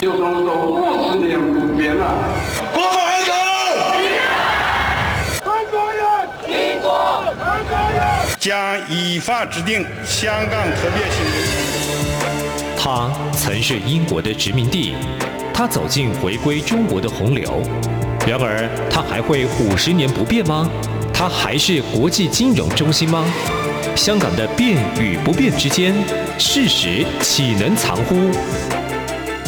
[0.00, 2.14] 就这么说五十年不变了。
[2.72, 3.36] 国安党，
[5.44, 6.02] 韩国人，
[6.48, 8.00] 民国，韩国人
[8.38, 11.50] 将依法制定香港特别行政区。
[12.78, 14.94] 他曾是英国的殖民地，
[15.52, 17.60] 他走进回归中国的洪流。
[18.26, 20.66] 然而，他还会五十年不变吗？
[21.12, 23.22] 他还是国际金融中心吗？
[23.94, 25.94] 香港的变与不变之间，
[26.38, 28.30] 事实岂能藏乎？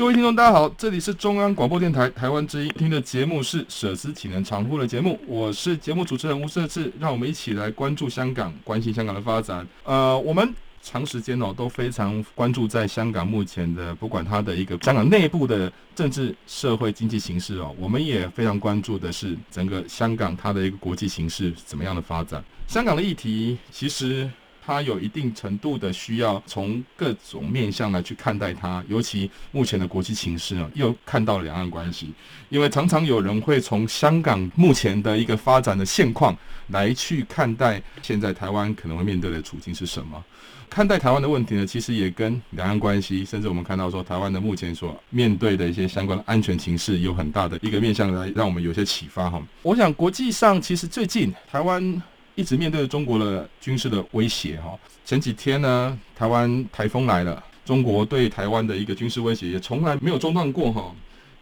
[0.00, 9.68] 各位听众，大家好，这里是中央广播电台台湾之音，听的节目是“舍之岂能常乎”的节目，我是节目主持人吴社志，让我们一起来关注香港，关心香港的发展。
[9.84, 22.42] 呃，我们长时间哦都非常关注在香港目前的，不管它的一个香港内部的政治、社会、经济形势哦，我们也非常关注的是整个香港它的一个国际形势怎么样的发展。
[22.66, 24.30] 香港的议题其实。
[24.70, 32.12] 它有一定程度的需要从各种面向来去看待它，尤其目前的国际情势啊，又看到了两岸关系，
[32.50, 36.36] 因为常常有人会从香港目前的一个发展的现况
[36.68, 40.24] 来去看待现在台湾可能会面对的处境是什么。
[40.68, 49.42] 看待台湾的问题呢，其实也跟两岸关系，甚至我们看到说台湾的目前所面对的一些相关的安全情势有很大的一个面向来让我们有些启发哈。
[49.62, 52.00] 我想国际上其实最近台湾。
[52.40, 54.72] 一直面对着中国的军事的威胁哈，
[55.04, 60.90] 前几天呢，台湾台风来了，中国对台湾的一个军事威胁也从来没有中断过哈，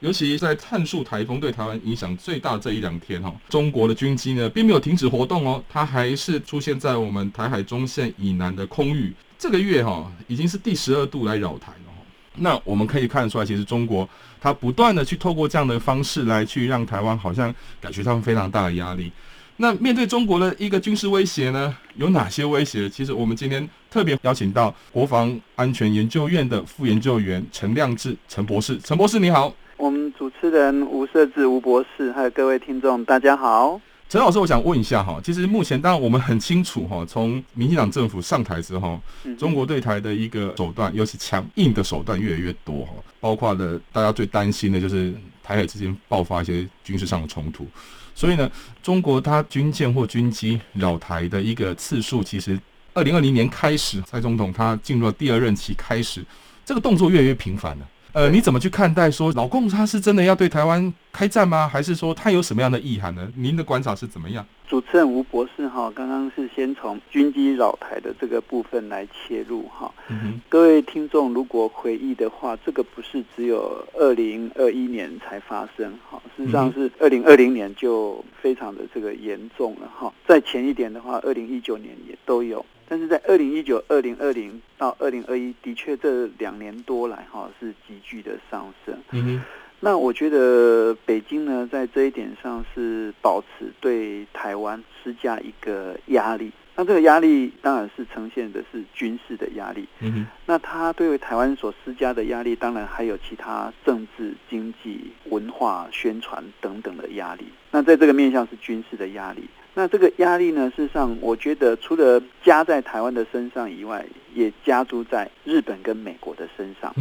[0.01, 11.93] 尤其在汉树台风对台湾影响最大这一两天哈，中国的军机呢并没有停止活动哦，它还是出现在我们台海中线以南的空域，这个月哈已经是第十二度来扰台了，
[12.35, 14.09] 那我们可以看得出来，其实中国
[14.41, 19.13] 它不断的去透过这样的方式来去让台湾好像感觉到非常大的压力。
[19.61, 22.89] 那面对中国的一个军事威胁呢，有哪些威胁？
[22.89, 28.79] 其实我们今天特别邀请到国防安全研究院的副研究员陈亮志陈博士。
[28.79, 33.81] 陈博士你好，我们主持人吴瑟智吴博士，还有各位听众大家好。
[34.09, 39.01] 陈老师，我想问一下哈，其实目前当然我们很清楚哈，从民进党政府上台之后，
[39.37, 45.13] 中国对台的一个手段，尤其强硬的手段越来越多哈，包括了大家最担心的就是
[45.49, 47.67] 台海之间爆发一些军事上的冲突。
[48.15, 48.51] 所以呢，
[48.83, 52.61] 中国它军舰或军机扰台的一个次数，其实
[52.93, 56.23] 二零二零年开始，蔡总统他进入了第二任期开始，
[56.67, 57.89] 这个动作越来越频繁了。
[58.13, 61.69] 呃，你怎么去看待说老共他是真的要对台湾开战吗？
[61.69, 63.31] 还是说他有什么样的意涵呢？
[63.37, 64.45] 您的观察是怎么样？
[64.67, 69.93] 主持人吴博士哈，刚刚是先从军机扰台的这个部分来切入哈。
[70.09, 70.41] 嗯。
[70.49, 80.13] 各位听众如果回忆的话，这个不是只有二零二一年才发生哈，事实上是二零二零年就非常的这个严重了哈。
[80.27, 82.65] 再前一点的话，二零一九年也都有。
[82.89, 88.97] 但是在二零一九、二零二零到二零二一，的确这两年多来哈是急剧的上升。
[89.11, 89.43] 嗯哼，
[89.81, 96.51] 那我觉得北京呢，在这一点上是保持对台湾施加一个压力。
[96.75, 99.87] 那这个压力当然是呈现的是军事的压力。
[99.99, 107.45] 嗯哼，那他对于台湾所施加的压力，当然还有其他政治、经济、文化、宣传等等的压力。
[107.71, 109.43] 那在这个面向是军事的压力。
[109.79, 116.93] 那这个压力呢，事实上，我觉得除了加在台湾的身上以外，也加诸在日本跟美国的身上。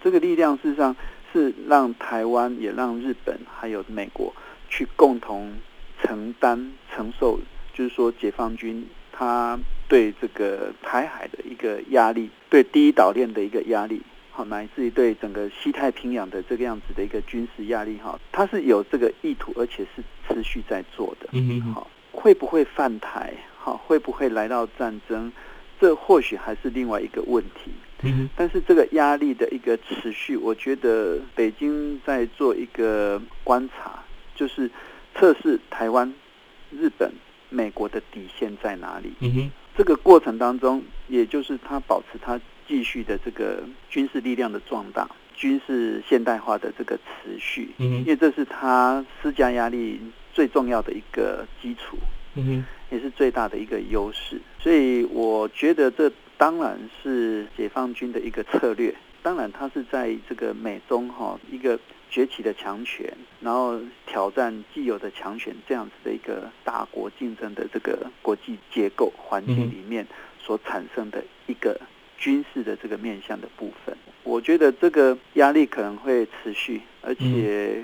[0.00, 0.94] 这个力量事实上
[1.32, 4.32] 是让台湾，也让日本还有美国
[4.68, 5.52] 去共同
[6.00, 7.40] 承担、承受，
[7.74, 14.00] 就是说解放军他对这个台海的一个压力，对第一岛链的一个压力，
[14.30, 21.28] 好，乃至于对整个西太平洋的这个样子的一个军事压力，哈，它是有这个意图，而且是持续在做的。
[21.32, 21.90] 嗯哼，好。
[22.12, 23.32] 会不会犯台？
[23.58, 25.32] 好，会不会来到战争？
[25.80, 27.72] 这或许还是另外一个问题。
[28.02, 34.02] 嗯，但是这个压力的一个持续，我觉得北京在做一个观察，
[34.34, 34.70] 就是
[35.14, 36.12] 测试台湾、
[36.70, 37.12] 日本、
[37.48, 39.12] 美国的底线在哪里。
[39.20, 47.70] 嗯哼，这个过程当中，也就是他保持他继续的这个军事力量的壮大、军事现代化的这个持续。
[47.78, 50.00] 因为这是他施加压力。
[50.32, 51.98] 最重要的一个基础，
[52.34, 61.78] 嗯哼，也是最大的一个优势，所以我觉得这当然是解放军的一个策略，当然它是在这个美中哈一个
[62.10, 70.06] 崛起的强权，然后挑战既有的强权这样子的一个大国竞争的这个国际结构环境里面
[70.40, 71.78] 所产生的一个
[72.18, 73.96] 军事的这个面向的部分。
[74.24, 77.82] 我觉得这个压力可能会持续，而且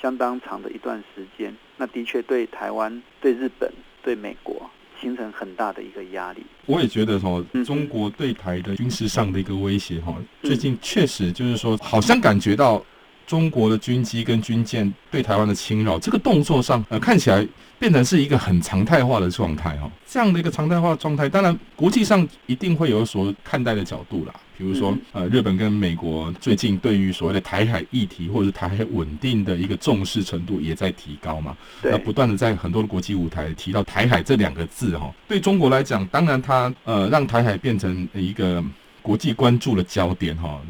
[0.00, 1.54] 相当长的一段时间。
[1.80, 3.72] 那的确对台湾、对日本、
[4.02, 6.44] 对美国形成很大的一个压力。
[6.66, 12.84] 我也觉得哦，中国对台的军事上的一个威胁哈，最近确实就是说，好像感觉到。
[13.30, 17.46] 中国的军机跟军舰对台湾的侵扰，这个动作上，呃，看起来
[17.78, 19.88] 变成是一个很常态化的状态哈。
[20.04, 24.34] 这样的一个常态化状态，当然国际上一定会有所看待的角度啦。
[24.58, 31.56] 比如说，呃，日本跟美国最近对于所谓的台海议题或者是台海稳定的一个重视程度也在提高嘛。
[31.84, 35.08] 那不断的在很多的国际舞台提到台海这两个字哈。
[35.28, 38.62] 对中国来讲，当然它呃让台海变成一个
[39.00, 40.60] 国际关注的焦点哈。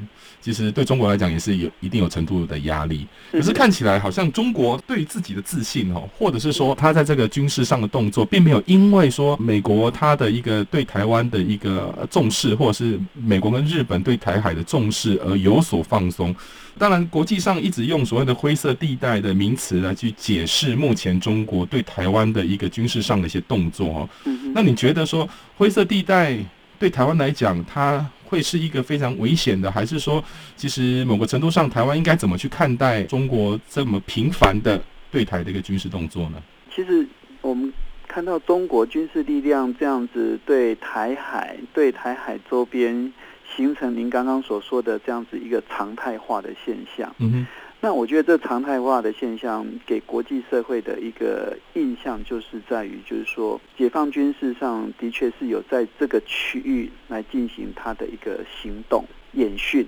[0.41, 16.35] 其实对中国来讲也是有一定有程度的压力，可是看起来好像中国对自己的自信哦，或者是说他在这个军事上的动作，并没有因为说美国他的一个对台湾的一个重视，或者是美国跟日本对台海的重视而有所放松。
[16.79, 24.09] 当然，国际上一直用所谓的灰色地带的名词来去解释目前中国对台湾的一个军事上的一些动作哦。
[24.55, 25.29] 那你觉得说
[25.59, 26.39] 灰色地带
[26.79, 30.23] 对台湾来讲，它会是一个非常危险的，还是说，
[30.55, 34.81] 其实某个程度上，台湾应该怎么去看待中国这么频繁的
[35.11, 36.41] 对台的一个军事动作呢？
[36.73, 37.05] 其实
[37.41, 37.73] 我们
[38.07, 43.13] 看到中国军事力量这样子对台海、对台海周边
[43.57, 47.13] 形成您刚刚所说的这样子一个常态化的现象。
[47.19, 47.47] 嗯哼。
[47.83, 59.87] 那我觉得这常态化的现象给国际社会的一个印象，就是在于，就是说，解放军事上的确是有在这个区域来进行它的一个行动、演训，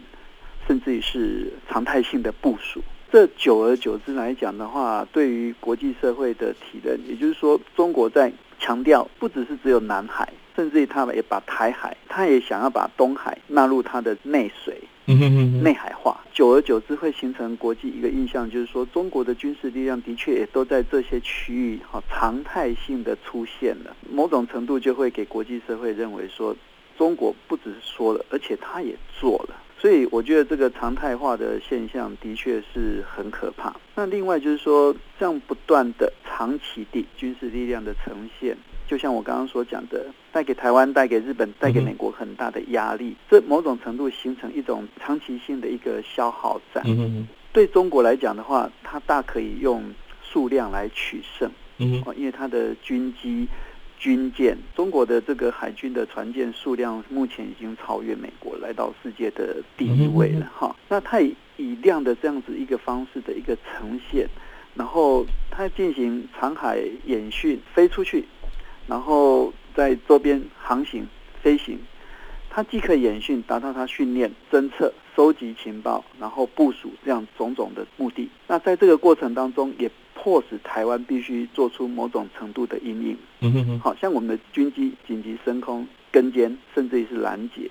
[0.67, 2.83] 甚至于是常态性的部署。
[3.11, 14.81] 这久而久之来讲的话，对于国际社会的体认，也就是说，中国在强调，不只是只有南海，甚至于他们也把台海，他也想要把东海纳入他的内水。
[15.05, 26.57] 内海化，久而久之会形成国际一个印象，就是说中国的军事力量的确也都在这些区域哈常态性的出现了，某种程度就会给国际社会认为说，
[26.97, 29.57] 中国不只是说了，而且他也做了。
[29.79, 33.75] 所以我觉得这个常态化的现象的确是很可怕。
[33.97, 38.57] 那另外就是说，这样不断的长期的军事力量的呈现。
[38.87, 46.85] 就像我刚刚所讲的，带给台湾、带给日本、带给美国很大的压力，这某种程度形成一种长期性的一个消耗战。
[47.53, 49.83] 对中国来讲的话，它大可以用
[50.23, 51.51] 数量来取胜。
[51.79, 53.49] 因为它的军机、
[53.99, 60.49] 军舰，中国的这个海军的船舰数量目前已经超越美国，来到世界的第一位了。
[60.55, 64.29] 哈，那它以以量的这样子一个方式的一个呈现，
[64.77, 68.25] 然后它进行长海演训，飞出去。
[68.87, 71.07] 然后在周边航行、
[71.43, 71.79] 飞行，
[72.51, 78.29] 它即可演训，达到它训练、侦测、收集情报，然后部署这样种种的目的。
[78.47, 83.17] 那在这个过程当中，也迫使台湾必须做出某种程度的因应。
[83.41, 87.71] 嗯哼哼，好像我们的军机紧急升空、跟监，甚至于是拦截。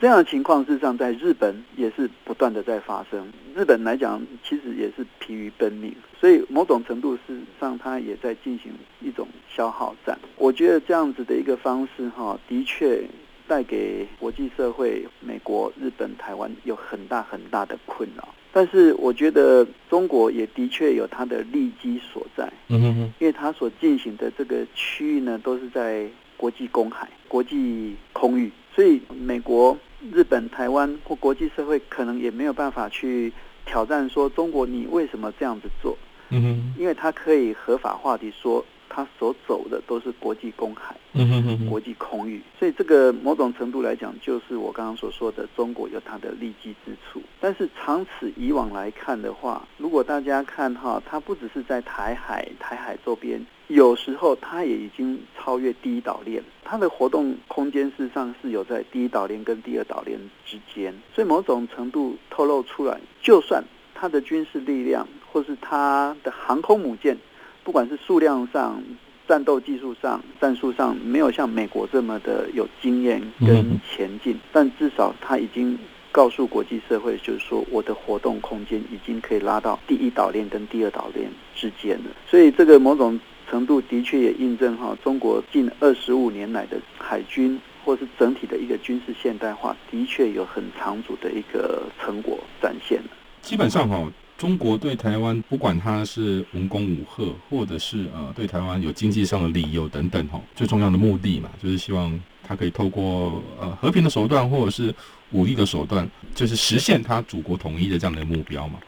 [0.00, 3.26] 这样的情况，事实上在日本也是不断的在发生。
[3.54, 10.18] 日本来讲，其实也是疲于奔命，所以某种程度事实上，它也在进行一种消耗战。
[10.36, 13.02] 我觉得这样子的一个方式，哈，的确
[13.48, 18.28] 带给国际社会、美国、日本、台湾有很大很大的困扰。
[18.52, 22.50] 但是，我觉得中国也的确有它的利基所在。
[22.68, 28.50] 嗯哼哼，因为它所进行的这个区域呢，都是在国际公海、国际空域。
[28.76, 29.74] 所以，美国、
[30.12, 33.32] 日本、台湾或国际社会可能也没有办法去
[33.64, 35.96] 挑战说中国，你为什么这样子做？
[36.28, 42.42] 嗯哼，因为他可以合法化地说，他所走的都是国际公海，嗯哼，国际空域。
[42.58, 47.22] 所以，这个某种程度来讲，就是我刚刚所说的，中国有它的利基之处。
[47.40, 53.40] 但是，长此以往来看的话，如果大家看哈，它不只是在台海、台海周边。
[53.68, 67.18] 有时候它也已经超越第一岛链，它的活动空间事实上是有在第一岛链跟第二岛链之间，所以某种程度透露出来，就算它的军事力量或是它的航空母舰，
[67.64, 68.80] 不管是数量上、
[69.26, 75.76] 战斗技术上、战术上没有像美国这么的有经验跟前进，但至少它已经
[76.12, 83.18] 告诉国际社会，就是说我的活动空间已经可以拉到第一岛链跟第二岛链之间了，所以这个某种。
[83.50, 93.00] 程度的确也印证哈，中国近二十五年来的海军或是整体的一个军事现代化，的确有很长足的一个成果展现。
[93.42, 104.92] 基本上哈、中国对台湾，不管它是文攻武吓，或者是呃对台湾有经济上的理由等等哈，最重要的目的嘛，就是希望它可以透过呃和平的手段，或者是
[105.32, 108.78] 武力的手段，就是实现他祖国统一的这样的目标嘛。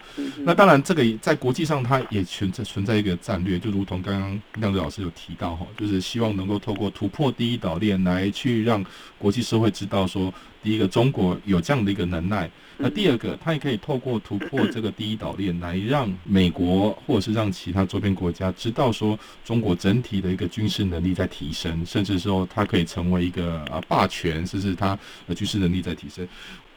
[0.44, 8.84] 那当然，这个在国际上它也存在存在一个战略，就如同刚刚亮子老师有提到哈，就是希望能够透过突破第一岛链来去让
[9.18, 12.50] 国际社会知道说，第一个中国有这样的一个能耐。
[12.80, 24.96] 那第二个，它也可以透过突破这个第一岛链，来让美国或者是让其他周边国家知道说，中国整体的一个军事能力在提升，甚至说它可以成为一个啊霸权，甚至它
[25.26, 26.26] 呃军事能力在提升。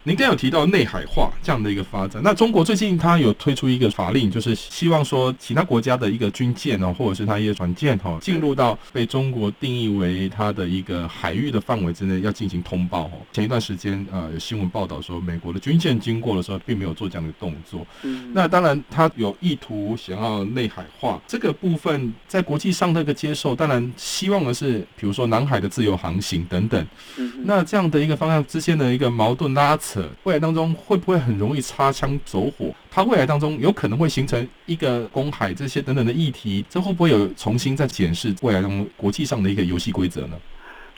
[0.04, 13.12] 您刚有提到内海化这样的一个发展，那中国最近它有推出一个法令，就是希望说其他国家的一个军舰哦，或者是它一些船舰哦，进入到被中国定义为它的一个海域的范围之内，要进行通报哦。
[13.32, 17.86] 前一段时间呃有新闻报道说，美国的军舰经过的时候，并没有做这样的动作。
[18.02, 26.88] 嗯，那当然它有意图想要内海化这个部分，在国际上那个接受，当然希望的是，比如说南海的自由航行等等。
[27.18, 29.91] 嗯，那这样的一个方向之间的一个矛盾拉扯。
[30.24, 32.74] 未来当中会不会很容易擦枪走火？
[32.90, 40.38] 它未来当中有可能会形成一个公海这些等等的议题，这会不会有重新再检视未来当中国际上的一个游戏规则呢？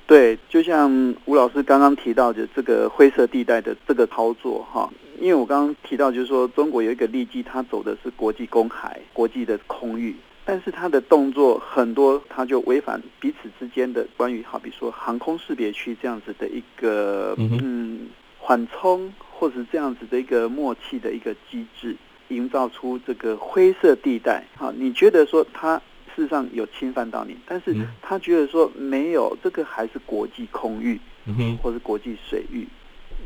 [0.05, 0.91] 对，就像
[1.25, 10.13] 吴老师刚刚提到的这个灰色地带的这个操作哈，因为我刚刚提到就是说中国有一个利基，它走的是国际公海、国际的空域。
[10.45, 18.09] 但是它的动作很多，它就违反彼此之间的关于好比说航空识别区这样子的一个嗯
[18.45, 21.95] 缓冲，或是这样子的一个默契的一个机制，
[22.27, 24.43] 营造出这个灰色地带。
[24.57, 25.77] 好，你觉得说他
[26.13, 32.67] 事实上有侵犯到你，但是他觉得说没有，这个还是国际空域，嗯或是国际水域，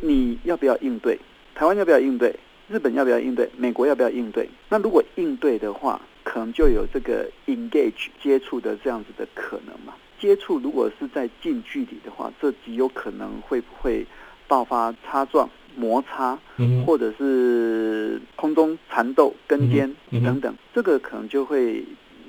[0.01, 1.17] 你要不要应对？
[1.55, 2.35] 台湾要不要应对？
[2.69, 3.49] 日本要不要应对？
[3.57, 4.47] 美国要不要应对？
[4.69, 9.95] 那如果应对的话，可能就有这个 engage 接触的这样子的可能嘛？
[10.19, 14.05] 接触如果是在近距离的话，这极有可能会不会
[14.47, 16.37] 爆发擦撞、摩擦，
[16.85, 21.83] 或者是空中缠斗、跟尖等等，这个可能就会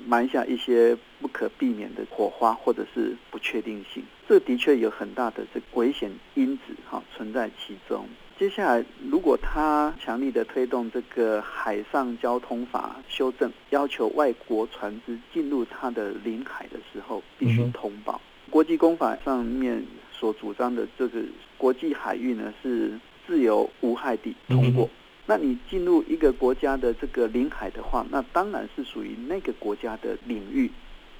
[0.05, 4.03] 埋下一些不可避免的火花，或者是不确定性。
[4.27, 8.05] 这的确有很大的这危险因子哈存在其中。
[8.37, 18.21] 接下来，如果他强力的推动这个海上交通法修正，要求外国船只进入他的领海的时候必须通报。
[18.49, 19.83] 国际公法上面
[20.19, 21.21] 所主张的这个
[21.57, 22.91] 国际海域呢，是
[23.25, 24.89] 自由无害地通过。
[25.25, 30.69] 那你进入一个国家的这个领海的话，那当然是属于那个国家的领域，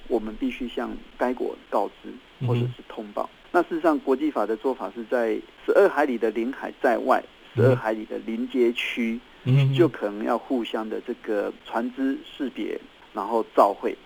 [0.08, 2.12] 我们必须向该国告知
[2.46, 3.30] 或者是通报。
[3.52, 7.22] 那事实上，国际法的做法是在十二海里的领海在外，
[7.54, 9.18] 十二海里的临接区，
[9.76, 12.78] 就可能要互相的这个船只识别，
[13.14, 13.96] 然后照会，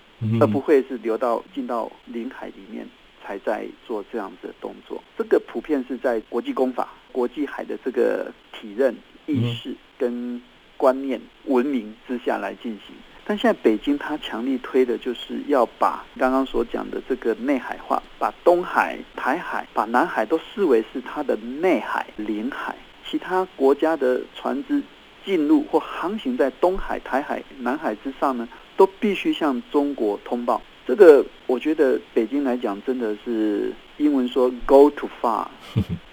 [0.41, 2.87] 而不会是流到进到领海里面
[3.25, 5.03] 才在做这样子的动作。
[5.17, 8.95] 这个普遍是在国际公法、国际海的这个体认、
[9.27, 10.41] 意识跟
[10.77, 12.95] 观念、文明之下来进行。
[13.27, 22.77] 但现在北京它强力推的就是要把刚刚所讲的这个内海化，把东海、台海、把南海都视为是它的内海领海，
[23.09, 24.83] 其他国家的船只
[25.25, 30.61] 进入或航行在东海、台海、南海之上呢，都必须向中国通报。
[30.87, 35.47] 这个我觉得北京来讲真的是英文说 “go too far”，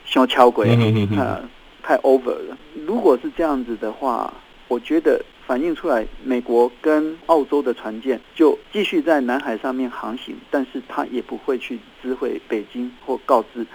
[0.06, 0.70] 像超轨
[1.18, 1.42] 啊，
[1.84, 2.58] 太 over 了。
[2.86, 4.34] 如果是这样子的话，
[4.68, 5.24] 我觉得。
[5.48, 13.66] 反映出来，美国跟澳洲的船舰就继续在南海上面航行，但是他也不会去知会北京或告知。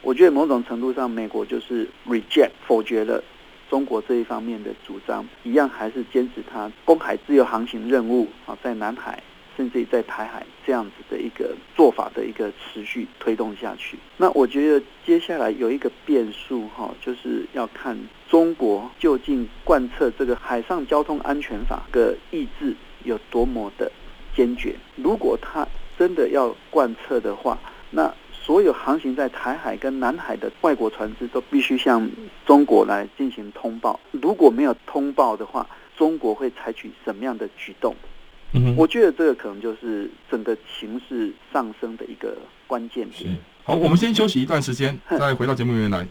[0.00, 3.20] 我觉得某种程度上，美国就是 reject 否决了
[3.68, 9.20] 中国这一方面的主张，一样还是坚持他公海自由航行任务啊，在南海。
[9.56, 17.96] 甚至于在台海这样子的一个做法的一个持续推动下去，那我觉得接下来有一个变数哈，就是要看
[18.28, 23.90] 中国究竟贯彻这个海上交通安全法的意志有多么的
[24.34, 24.74] 坚决。
[24.96, 25.66] 如果他
[25.98, 27.58] 真的要贯彻的话，
[27.90, 32.10] 那所有航行在台海跟南海的外国船只都必须向
[32.44, 33.98] 中国来进行通报。
[34.10, 37.94] 如果没有通报的话，中国会采取什么样的举动？
[38.76, 43.36] 我觉得这个可能就是整个情势上升的一个关键点。
[43.64, 46.06] 好，我们先休息一段时间，再回到节目里面来。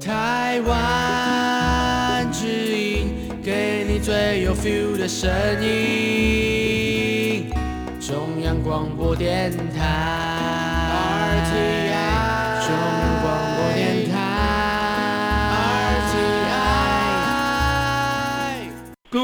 [0.00, 3.08] 台湾之音，
[3.42, 5.30] 给你最有 feel 的声
[5.62, 5.68] 音。
[8.00, 10.28] 中央广播电台。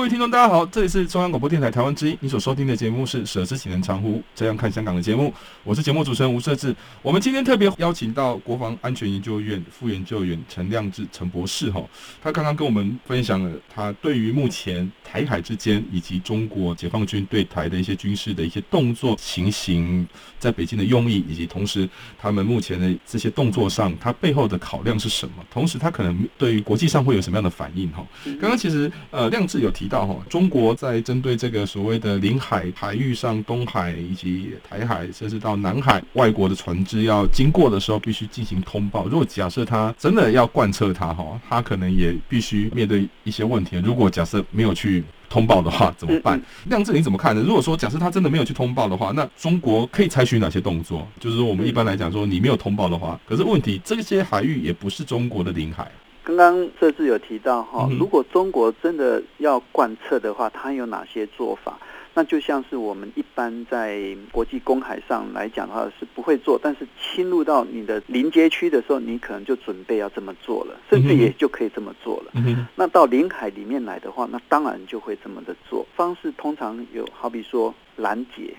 [0.04, 4.22] 各位听众，大家好，这里是中央广播电台台湾之音，你所收听的节目是《舍之岂能长乎？
[4.34, 5.32] 这样看香港》的节目，
[5.62, 6.76] 我是节目主持人吴社志。
[7.00, 11.82] 我们今天特别邀请到国防安全研究院副研究员陈亮志陈博士，哈，
[12.22, 20.06] 他刚刚跟我们分享了他对于目前台海之间以及中国解放军对台的一些军事的一些动作情形，
[20.38, 25.42] 在北京的用意，以及同时他们目前的这些动作上，他背后的考量是什么？
[25.50, 27.90] 同时，他可能对于国际上会有什么样的反应？
[27.92, 28.06] 哈，
[28.38, 29.72] 刚刚其实呃，亮志有。
[29.74, 39.04] 提到哈，中国在针对这个所谓的领海海域上，东海以及台海，甚至到南海，外国的船只要经过的时候，必须进行通报。
[39.06, 43.76] 如果假设他真的要贯彻它哈，他可能也必须面对一些问题。
[43.84, 46.40] 如果假设没有去通报的话，怎么办？
[46.66, 47.42] 亮子你怎么看呢？
[47.44, 51.06] 如果说假设他真的没有去通报的话，那中国可以采取哪些动作？
[51.18, 55.90] 就是说，我们一般来讲说，你没有通报的话，可是问题这些海域也不是中国的领海。
[56.24, 61.78] 刚刚这次有提到哈，如果中国真的要贯彻的话，它有哪些做法？
[62.16, 72.32] 那就像是我们一般在国际公海上来讲的话，是不会做，但是侵入到你的临街区的时候，你可能就准备要这么做了，甚至也就可以这么做了。
[72.74, 75.84] 那到领海里面来的话，那当然就会这么的做。
[75.94, 78.54] 方式通常有，好比说拦截，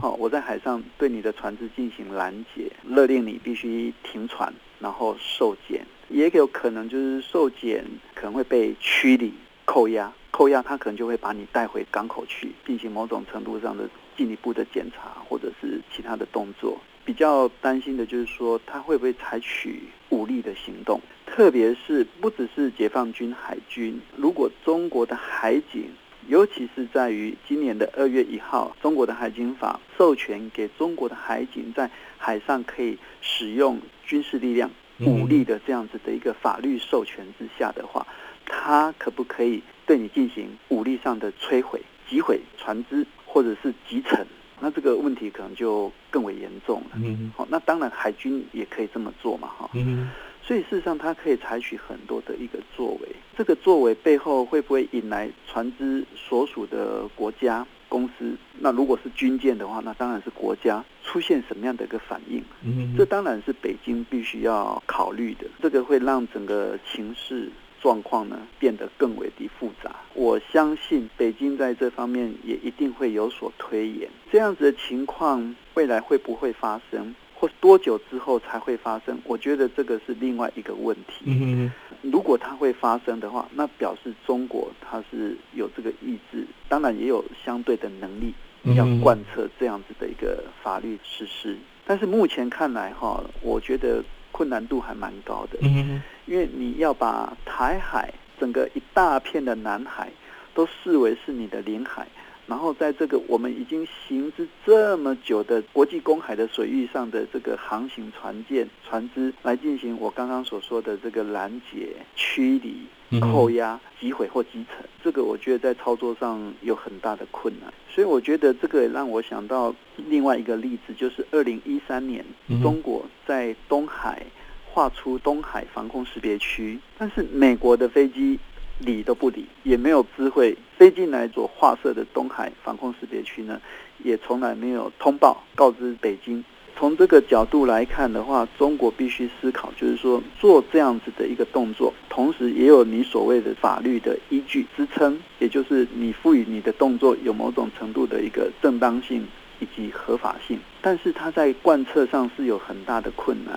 [0.00, 5.84] 好，我在海上对你的船只进行拦截，勒令你必须停船，然后受检。
[6.08, 9.32] 也有可能就是受检，可能会被驱离、
[9.64, 16.78] 扣押、扣押，他可能就会把你带回港口去进行某种程度上的进一步的检查，或者是其他的动作。
[17.04, 21.00] 比较担心的就是说，他会不会采取武力的行动？
[21.26, 25.90] 特别是不只是解放军海军，如果中国的海警，
[26.28, 34.70] 尤其是在于今年的二月一号，中国的海警法授权给中国的海警在海上可以使用军事力量。
[35.00, 38.06] 武力的这样子的一个法律授权之下的话，
[38.46, 44.26] 他可不可以对你进行武力上的摧毁、击毁船只或者是击沉？
[44.60, 46.90] 那这个问题可能就更为严重了。
[46.94, 49.68] 嗯，好，那当然海军也可以这么做嘛，哈。
[49.74, 50.08] 嗯，
[50.40, 53.08] 所以事实上，他可以采取很多的一个作为。
[53.36, 57.66] 这个作为背后会不会引来船只所属的国家？
[57.92, 62.42] 公司，那如果是军舰的话，那当然是国家出现什么样的一个反应？
[62.64, 65.46] 嗯，这当然是北京必须要考虑的。
[65.60, 67.50] 这个会让整个情势
[67.82, 69.94] 状况呢变得更为的复杂。
[70.14, 74.08] 我相信北京在这方面也一定会有所推演。
[74.30, 77.14] 这样子的情况未来会不会发生？
[77.42, 79.18] 或多久之后才会发生？
[79.24, 81.24] 我觉得这个是另外一个问题。
[81.24, 88.32] 嗯，如果它会发生的话，那表示中国它是有这个意志，当然也有相对的能力
[88.76, 91.58] 要贯彻这样子的一个法律实施。
[91.84, 95.58] 但是目前看来哈，我觉得困难度还蛮高的。
[95.62, 100.12] 嗯，因为你要把台海整个一大片的南海
[100.54, 102.06] 都视为是你的领海。
[102.46, 117.72] 然后在这个我们已经行之这么久的国际公海的水域上的这个航行船舰、船只来进行我刚刚所说的这个拦截、驱离、扣押、击毁或击沉，这个我觉得在操作上有很大的困难。
[117.88, 122.24] 所以我觉得这个也让我想到另外一个例子，就是二零一三年
[122.60, 124.26] 中国在东海
[124.68, 128.38] 划出东海防空识别区，但是美国的飞机。
[128.82, 133.60] 理都不理，也没有知会飞进来所划设的东海防空识别区呢，
[134.04, 136.44] 也从来没有通报告知北京。
[136.76, 149.26] 从这个角度来看的话，中国必须思考，就是说做这样子的一个动作，同时也有你所谓的法律的依据支撑，也就是你赋予你的动作有某种程度的一个正当性。
[149.60, 153.56] 以及合法性，但是它在贯彻上是有很大的困难，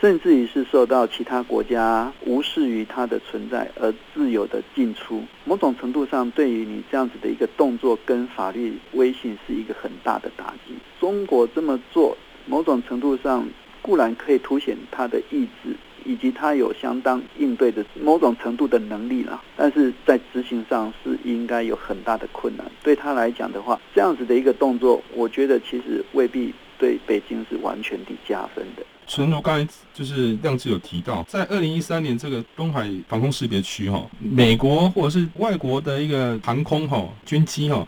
[0.00, 10.74] 甚至于是受到其他国家无视于它的存在而自由的进出，某种程度上对于你这样子的一个动作跟法律威信是一个很大的打击。
[11.00, 13.46] 中国这么做，某种程度上
[13.82, 15.74] 固然可以凸显它的意志。
[16.04, 22.64] 以及他有相当应对的某种程度的能力了，但是在执行上是应该有很大的困难。
[22.82, 28.82] 对他来讲的话，这样子的一个动作，我觉得其实未必对北京是完全的加分的。
[29.08, 37.84] 诚如刚才就是亮志有提到，在二零一三年这个东海防空识别区哈，美国或者是外国的一个航空哈军机哈，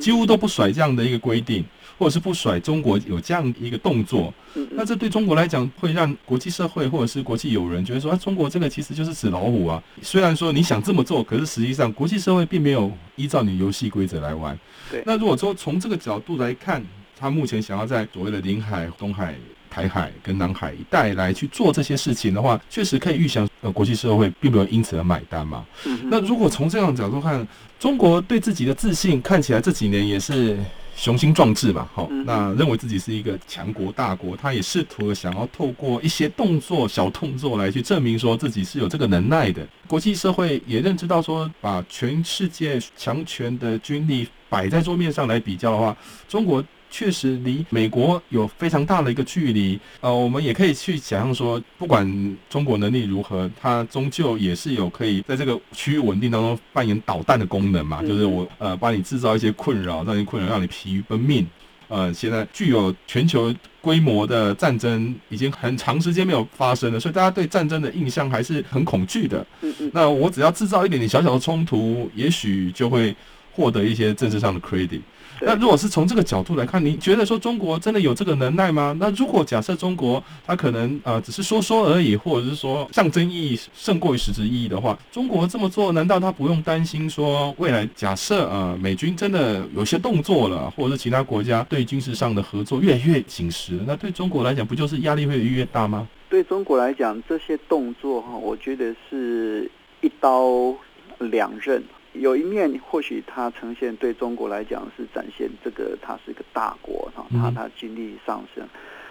[0.00, 1.64] 几乎都不甩这样的一个规定。
[1.96, 4.34] 或者是不甩中国有这样一个动作，
[4.72, 9.80] 那这对中国来讲会让国际社会或者是国际友人觉得说，啊，中国这个其实就是纸老虎啊。
[10.02, 14.58] 虽然说你想这么做，可是实际上国际社会并没有依照你游戏规则来玩。
[14.90, 15.04] 对。
[15.06, 16.84] 那如果说从这个角度来看，
[17.16, 19.36] 他目前想要在所谓的领海、东海。
[19.74, 25.64] 台海跟南海一带来去做这些事情的话，确实可以预想，呃，国际社会并没有因此而买单嘛。
[25.84, 27.46] 嗯、那如果从这样的角度看，
[27.80, 30.56] 中国对自己的自信看起来这几年也是。
[30.96, 39.66] 雄心壮志嘛，好，那认为自己是一个强国大国，他也试图想要透过一些动作、小动作来去证明说自己是有这个能耐的。
[39.88, 45.96] 国际社会也认知到说，把全世界强权的军力摆在桌面上来比较的话，
[46.28, 46.64] 中国。
[46.94, 61.44] 确实离美国有非常大的一个距离，呃，我们也可以去想象说，不管中国能力如何，它终究也是有可以在这个区域稳定当中扮演导弹的功能嘛，就是我呃帮你制造一些困扰，让你困扰，让你疲于奔命。
[61.88, 69.44] 呃，现在具有全球规模的战争已经很长时间没有发生了，所以大家对战争的印象还是很恐惧的。
[69.92, 73.14] 那我只要制造一点点小小的冲突，也许就会
[73.52, 75.00] 获得一些政治上的 credit。
[75.40, 78.96] 那如果是从这个角度来看，你觉得说中国真的有这个能耐吗？
[78.98, 96.08] 那如果假设中国它可能呃只是说说而已，或者是说象征意义胜过于实质意义的话，中国这么做难道它不用担心说未来假设呃美军真的有些动作了，或者是其他国家对军事上的合作越来越紧实，那对中国来讲不就是压力会越大吗？
[96.30, 99.70] 对中国来讲，这些动作哈，我觉得是
[100.00, 100.74] 一刀
[101.18, 101.82] 两刃。
[102.14, 108.64] 有一面或许它呈现对中国来讲是展现这个它是一个大国哈，它它军力上升，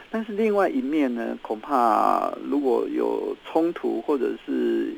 [0.09, 4.93] 但是另外一面呢，恐怕如果有冲突或者是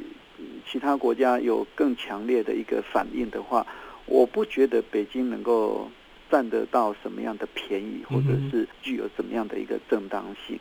[0.67, 3.65] 其他国家有更强烈的一个反应的话，
[4.05, 5.89] 我不觉得北京能够
[6.29, 10.59] 占得到什么样的便宜，或者是具有怎么样的一个正当性。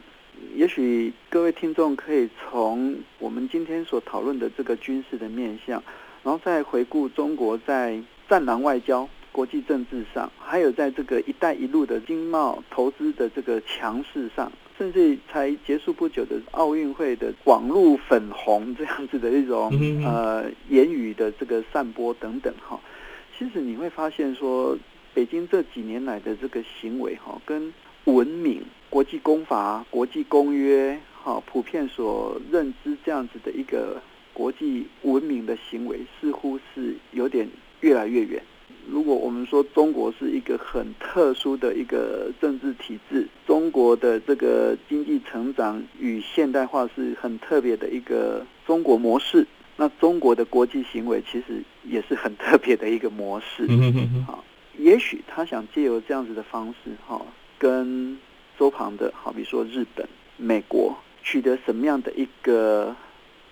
[0.56, 5.82] 也许各位听众可以从我们今天所讨论的这个军事的面向。
[6.24, 19.70] 然后再回顾中国在战狼外交、国际政治上，还有在这个“一带一路”的经贸投资的这个强势上，甚至才结束不久的奥运会的网络粉红这样子的一种
[20.02, 22.80] 呃言语的这个散播等等哈，
[23.38, 24.78] 其实你会发现说，
[25.12, 27.70] 北京这几年来的这个行为哈，跟
[28.04, 34.00] 文明、国际公法、国际公约哈，普遍所认知这样子的一个。
[34.34, 37.48] 国际文明的行为似乎是有点
[37.80, 38.42] 越来越远。
[38.86, 53.66] 如果我们说中国是一个很特殊的一个政治体制，中国的这个经济成长与现代化是很特别的一个中国模式，那中国的国际行为其实也是很特别的一个模式。
[54.26, 54.44] 好，
[54.76, 57.24] 也许他想借由这样子的方式，哈，
[57.56, 58.18] 跟
[58.58, 62.94] 周旁的好比说日本、美国取得什么样的一个。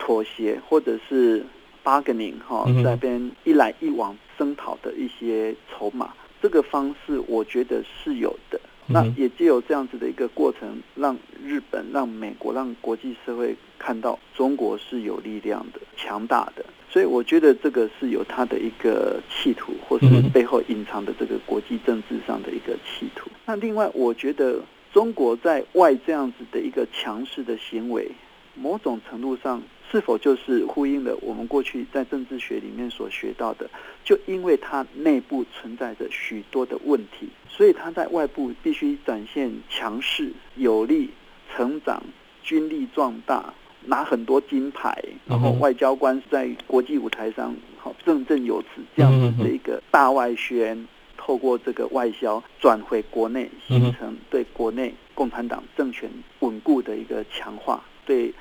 [0.04, 1.44] 妥协或者是
[1.84, 6.12] bargaining 哈，在边一来一往声讨的一些筹码，
[6.42, 8.60] 这个方式我觉得是有的。
[8.88, 16.64] 那也只有这样子的一个过程，让日本、让美国、让国际社会看到中国是有力量的、强大的。
[16.90, 23.30] 所以我觉得这个是有他的一个企图，或是背后隐藏的这个国际政治上的一个企图。
[23.46, 24.60] 那另外，我觉得
[24.92, 28.10] 中国在外这样子的一个强势的行为，
[28.56, 29.62] 某种程度上。
[29.92, 33.68] 是否就是呼应了我们过去在政治学里面所学到的？
[34.02, 41.10] 就因为它内部存在着许多的问题，所以它在外部必须展现强势、有力、
[41.54, 42.02] 成长、
[42.42, 43.52] 军力壮大、
[43.84, 58.32] 拿很多金牌，然后外交官在国际舞台上好振振有词，这样子的一个大外宣，透过这个外销转回国内，形成对国内共产党政权稳固的一个强化，对。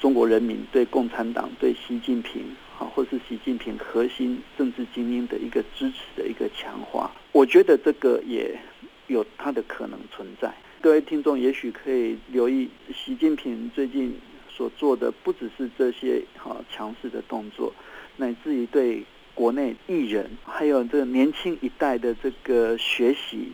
[0.00, 2.44] 中国人民对共产党、对习近平，
[2.76, 8.58] 好，或是习近平核心政治精英的一个支持的一个强化，我觉得这个也
[9.06, 10.52] 有它的可能存在。
[10.80, 14.14] 各位听众也许可以留意，习近平最近
[14.50, 17.72] 所做的不只是这些好强势的动作，
[18.18, 19.02] 乃至于对
[19.34, 23.52] 国内艺人，还有这年轻一代的这个学习，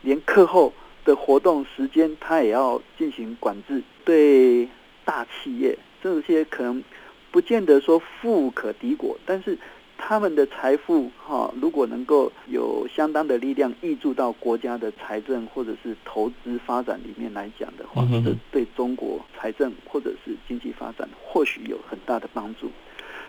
[0.00, 0.72] 连课后
[1.04, 4.66] 的活动时间他也要进行管制，对
[5.04, 5.76] 大企业。
[6.02, 6.82] 这些可能
[7.30, 9.58] 不见得说富可敌国，但是
[9.98, 22.70] 他们的财富哈，如果能够有相当的力量挹注到国家的财政或者是投资发展里面来讲的话，这对中国财政或者是经济发展或许有很大的帮助。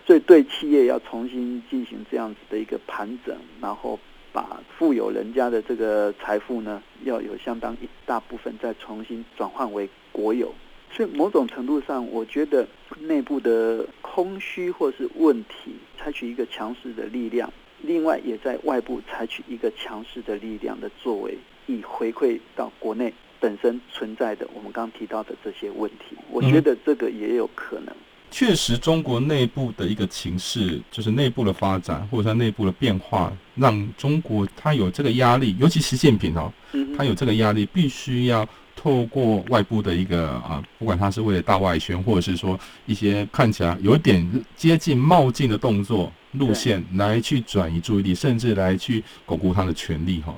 [0.08, 4.00] 所以对企业要重新进行这样子的一个盘整，然后
[4.32, 10.54] 把富有人家的这个财富呢，要有相当一大部分再重新转换为国有。
[10.94, 12.68] 所以某种程度上，我觉得
[13.00, 17.50] 内部的空虚或是问题，采取一个强势的力量；
[17.82, 26.18] 另外，也在外部采取一个强势的力量的作为，以回馈到国内，本身存在的我们刚刚提到的这些问题。
[26.30, 27.96] 我觉得这个也有可能。
[28.30, 36.52] 确实，中国内部的一个情势，就是内部的发展或者它内部的变化，让中国它有这个压力，尤其习近平哦，
[36.98, 38.48] 他有这个压力，必须要
[38.82, 50.34] 透过外部的一个啊，不管他是为了大外宣，或者是说一些看起来有点接近冒进的动作路线，来去转移注意力，甚至来去巩固他的权利哈。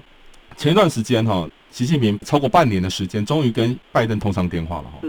[0.58, 5.00] 前一段时间哈，习近平超过半年的时间，终于跟拜登通上电话了哈。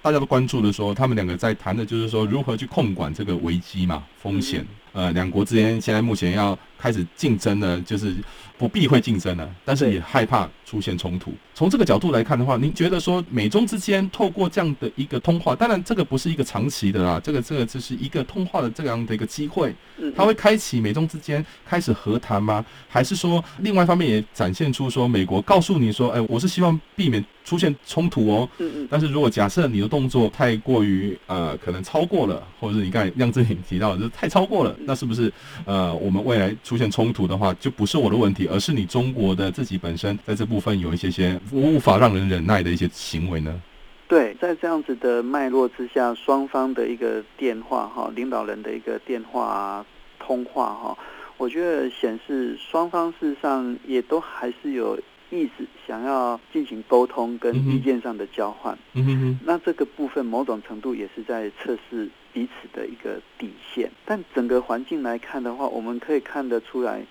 [0.00, 4.64] 大家都关注的说，他们两个在谈的就是说，如何去控管这个危机嘛，风险。
[4.92, 8.14] 呃，两国之间现在目前要开始竞争呢，就是
[8.56, 11.32] 不避讳竞争了，但是也害怕出现冲突。
[11.54, 19.74] 从这个角度来看的话，您觉得说美中之间透过这样的一个通话，当然这个不是一个长期的啦，这个这个只是一个通话的这样的一个机会，
[20.16, 22.64] 它会开启美中之间开始和谈吗？
[22.88, 28.48] 还是说另外一方面也展现出说美国告诉你说，哎，我是希望避免出现冲突哦。
[28.88, 34.74] 但是如果假设你的动作太过于呃可能超过了，或者是你刚才亮震提到的，就是太超过了。
[34.84, 35.30] 那是不是
[35.66, 43.60] 呃，我们未来出现冲突的话，就不是我的问题，而是你中国的自己本身在这部分有一些些无法让人忍耐的一些行为呢？
[44.06, 49.84] 对，在这样子的脉络之下，双方的一个电话哈，领导人的一个电话
[50.20, 50.96] 通话哈，
[51.38, 54.96] 我觉得显示双方事实上也都还是有。
[55.32, 63.90] 意思想要进行沟通跟意见上的交换，嗯哼哼，那这个部分某种程度也是在测试彼此的一个底线。
[64.04, 67.02] 但整个环境来看的话，我们可以看得出来，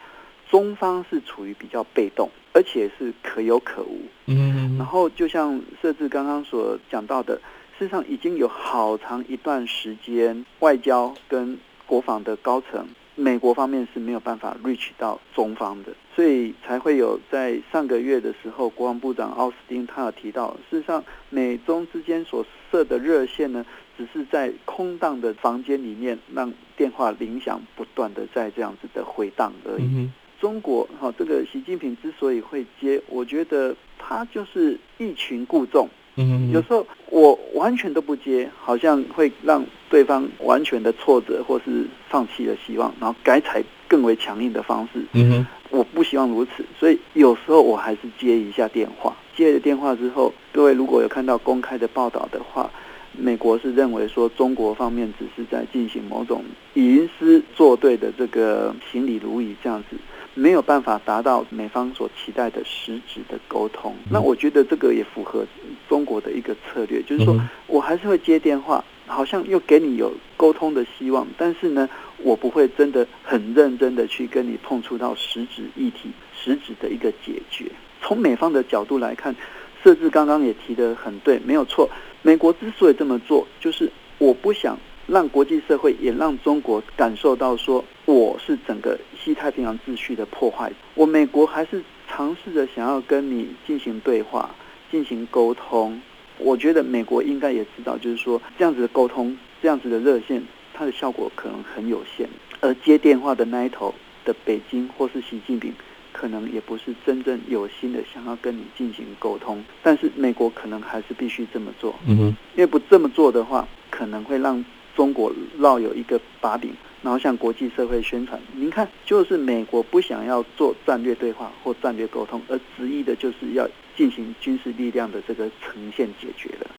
[0.49, 4.01] 中方是处于比较被动，而且是可有可无。
[4.25, 7.35] 嗯哼，然后就像设置刚刚所讲到的，
[7.77, 12.87] 事实上已经有好长一段时间，外交跟国防的高层。
[13.15, 23.65] 美国方面是没有办法 reach 到中方的，所以才会有在上个月的时候，国防部长奥斯汀他有提到，事实上美中之间所设的热线呢，
[23.99, 29.83] 只是在空荡的房间里面，让电话铃响不断的在这样子的回荡而已。
[29.83, 35.89] 嗯、中国哈，这个习近平之所以会接，我觉得他就是欲擒故纵。
[36.15, 45.03] 嗯，有时候我完全都不接，好像会让对方完全的挫折，或是放弃了希望，然后改采更为强硬的方式。
[45.11, 49.13] 嗯哼，我不希望如此，所以有时候我还是接一下电话。
[49.35, 52.69] 接了电话之后，各位如果有看到公开的报道的话，
[53.19, 59.97] 美国是认为说中国方面只是在进行某种吟诗作对的这个行礼如仪这样子。
[60.35, 65.45] 没有办法达到美方所期待的实质的沟通，那我觉得这个也符合
[65.89, 67.35] 中国的一个策略，就是说
[67.67, 77.65] 我还是会接电话，好像又给你有沟通的希望，但是呢，我不会真的很认真的去跟你碰触到实质议题、实质的一个解决。
[78.01, 79.35] 从美方的角度来看，
[79.83, 81.89] 设置刚刚也提的很对，没有错。
[82.21, 84.77] 美国之所以这么做，就是我不想。
[85.07, 90.71] 让国际社会也让中国感受到说，我是整个西太平洋秩序的破坏。
[90.93, 94.53] 我美国还是尝试着想要跟你进行对话、
[94.91, 95.99] 进行沟通。
[96.37, 100.43] 我觉得美国应该也知道，就是说这样子的沟通、这样子的热线，
[100.75, 102.29] 它的效果可能很有限。
[102.59, 103.91] 而接电话的那一头
[104.23, 105.73] 的北京或是习近平，
[106.19, 109.63] 可能也不是真正有心的想要跟你进行沟通。
[109.81, 111.95] 但是美国可能还是必须这么做。
[112.05, 112.23] 嗯哼，
[112.55, 114.63] 因为不这么做的话，可能会让。
[114.95, 118.37] 中国绕有一个把柄，然后向国际社会宣传。
[118.53, 126.71] 您看，就是美国不想要做战略对话或战略沟通，而执意的就是要进行军事力量的这个呈现解决了。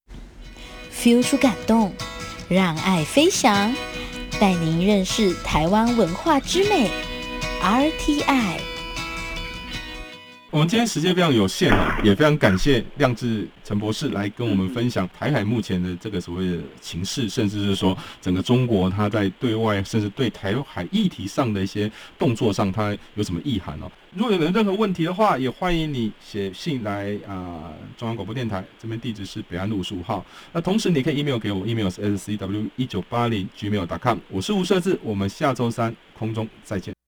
[0.93, 1.95] feel 出感动，
[2.51, 3.73] 让爱飞翔，
[4.39, 6.91] 带您认识台湾文化之美。
[7.63, 8.70] RTI。
[10.53, 23.89] 我们今天时间非常有限啊，也非常感谢亮智陈博士来跟我们分享台海目前的这个所谓的情势，甚至是说整个中国它在对外甚至对台海议题上的一些动作上，它有什么意涵哦？
[24.13, 30.27] 如果有人任何问题的话，也欢迎你写信来啊、中央广播电台这边地址是北安路十五号。
[30.53, 34.19] 那同时你可以 email 给我，email 是 scw 一九八零 gmail.com。
[34.29, 37.00] 我是吴设志，我们下周三空中再见。